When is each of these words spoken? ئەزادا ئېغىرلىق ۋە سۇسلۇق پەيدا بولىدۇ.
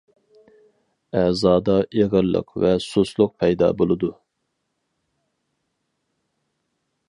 ئەزادا 1.19 1.75
ئېغىرلىق 1.99 2.55
ۋە 2.63 2.73
سۇسلۇق 2.87 3.35
پەيدا 3.45 3.69
بولىدۇ. 3.83 4.11